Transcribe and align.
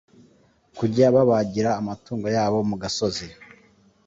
kujya 0.77 1.05
babagira 1.15 1.69
amatungo 1.81 2.25
yabo 2.35 2.57
mu 2.69 2.75
gasozi 2.81 3.27